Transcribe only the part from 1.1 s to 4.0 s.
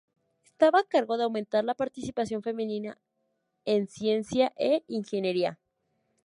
de aumentar la participación femenina en